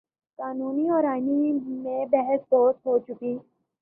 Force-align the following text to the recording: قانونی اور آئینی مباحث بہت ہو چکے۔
قانونی 0.39 0.89
اور 0.89 1.03
آئینی 1.03 1.51
مباحث 1.83 2.41
بہت 2.51 2.85
ہو 2.85 2.97
چکے۔ 3.07 3.33